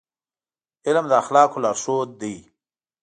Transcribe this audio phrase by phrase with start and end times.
[0.87, 2.35] علم د اخلاقو لارښود دی.